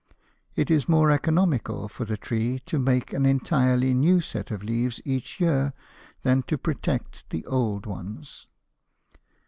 It 0.55 0.71
is 0.71 0.89
more 0.89 1.11
economical 1.11 1.87
for 1.87 2.05
the 2.05 2.17
tree 2.17 2.57
to 2.65 2.79
make 2.79 3.13
an 3.13 3.23
entirely 3.23 3.93
new 3.93 4.19
set 4.19 4.49
of 4.49 4.63
leaves 4.63 4.99
each 5.05 5.39
year 5.39 5.73
than 6.23 6.41
to 6.47 6.57
protect 6.57 7.29
the 7.29 7.45
old 7.45 7.85
ones. 7.85 8.47